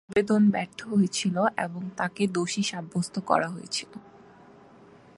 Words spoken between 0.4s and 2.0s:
ব্যর্থ হয়েছিল, এবং